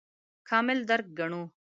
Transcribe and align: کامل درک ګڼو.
کامل 0.49 0.77
درک 0.89 1.07
ګڼو. 1.17 1.41